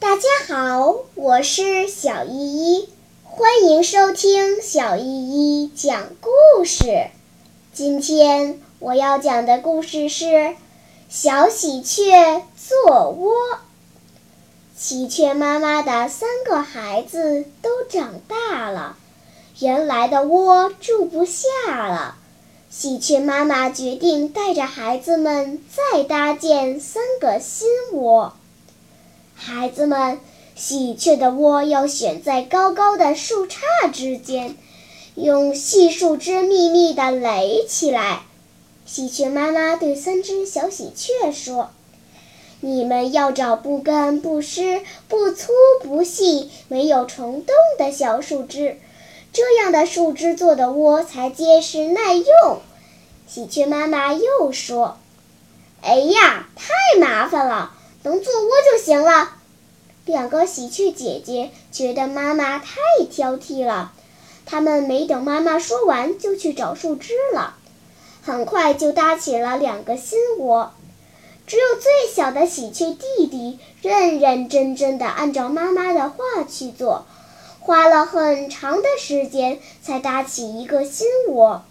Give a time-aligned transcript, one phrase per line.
[0.00, 2.32] 大家好，我是小依
[2.78, 2.88] 依，
[3.22, 7.08] 欢迎收听小依依讲故事。
[7.74, 10.24] 今天我要讲的故事是
[11.10, 13.34] 《小喜鹊做窝》。
[14.74, 18.96] 喜鹊妈妈的三个孩子都长大了，
[19.58, 21.44] 原来的窝住不下
[21.86, 22.16] 了。
[22.70, 28.32] 喜鹊妈妈决定带着孩子们再搭建三个新窝。
[29.42, 30.20] 孩子们，
[30.54, 34.54] 喜鹊的窝要选在高高的树杈之间，
[35.14, 38.20] 用细树枝密密地垒起来。
[38.84, 41.70] 喜鹊妈妈对三只小喜鹊说。
[42.60, 48.76] 你们要找不干不湿、不粗不细、没有虫洞的小树枝，
[49.32, 52.60] 这样的树枝做的窝才结实耐用。
[53.26, 54.98] 喜鹊妈妈又说
[55.80, 57.72] ：“哎呀，太麻烦了，
[58.02, 59.36] 能做窝就行了。”
[60.06, 62.76] 两个喜鹊姐姐觉得妈妈太
[63.10, 63.92] 挑剔了，
[64.46, 67.56] 她们没等妈妈说完，就去找树枝了，
[68.22, 70.72] 很快就搭起了两个新窝。
[71.46, 76.16] 只有最小的喜鹊弟弟认认真真地按照妈妈的话
[76.48, 77.06] 去做，
[77.60, 81.62] 花了很长的时间才搭起一个新窝。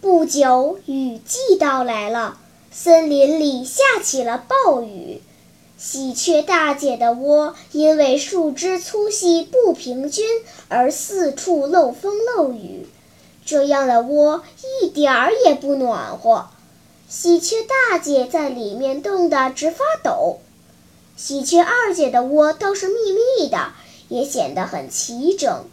[0.00, 2.38] 不久，雨季到来了，
[2.70, 5.22] 森林里下起了暴雨。
[5.78, 10.26] 喜鹊大姐的窝因为树枝粗细不平均
[10.68, 12.88] 而四处漏风漏雨，
[13.46, 14.42] 这样的窝
[14.82, 16.48] 一点儿也不暖和。
[17.08, 20.40] 喜鹊大姐在里面冻得直发抖，
[21.16, 22.94] 喜鹊二姐的窝倒是密
[23.38, 23.72] 密的，
[24.08, 25.64] 也显得很齐整。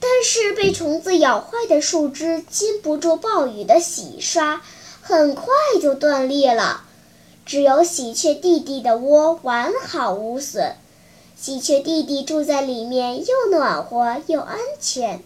[0.00, 4.62] 但是被虫子咬坏的树枝经不住暴雨的洗刷，
[5.02, 5.44] 很快
[5.80, 6.84] 就断裂了。
[7.44, 10.74] 只有喜鹊弟弟的窝完好无损，
[11.36, 15.22] 喜鹊弟弟住在里面又暖和又安全。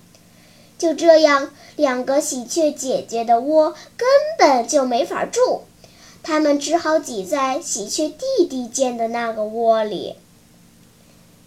[0.79, 4.09] 就这样，两个喜鹊姐姐的窝根
[4.39, 5.63] 本就没法住，
[6.23, 10.17] 他们只好挤在喜鹊弟弟建的那个窝里。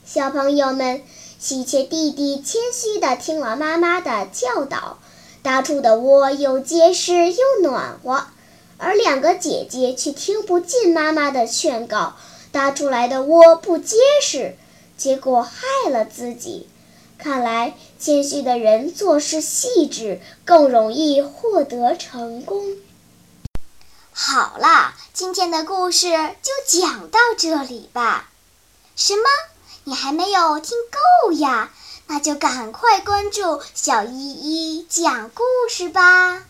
[0.06, 1.02] 小朋友们，
[1.40, 4.98] 喜鹊弟弟谦虚地听了妈妈的教导，
[5.42, 8.28] 搭出的窝又结实又暖和；
[8.78, 12.16] 而两个姐姐却听不进妈妈的劝告，
[12.52, 14.56] 搭出来的窝不结实，
[14.98, 16.68] 结果害了自己。
[17.18, 22.78] 看来，谦虚的人做事细致，更容易获得成功。
[24.12, 28.30] 好了，今天的故事就讲到这里吧。
[28.96, 29.24] 什么？
[29.86, 30.78] 你还没有听
[31.26, 31.72] 够呀？
[32.12, 36.44] 那就赶快关注小依依讲故事吧。